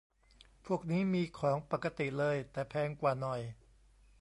[0.65, 3.41] พวกนี้มีของปกติเลย แต่แพงกว่าหน่อย